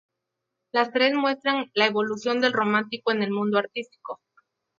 Las 0.71 0.91
tres 0.91 1.13
muestran 1.13 1.69
la 1.75 1.85
evolución 1.85 2.41
del 2.41 2.53
románico 2.53 3.11
en 3.11 3.21
el 3.21 3.29
mundo 3.29 3.59
artístico. 3.59 4.19